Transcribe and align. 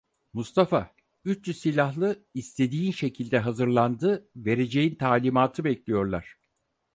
Mustafa, 0.33 0.95
üç 1.25 1.47
yüz 1.47 1.59
silahlı, 1.59 2.25
istediğin 2.33 2.91
şekilde 2.91 3.39
hazırlandı; 3.39 4.29
vereceğin 4.35 4.95
talimatı 4.95 5.63
bekliyorlar. 5.63 6.37